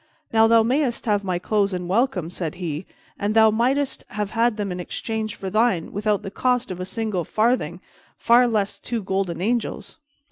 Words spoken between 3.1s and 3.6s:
"and thou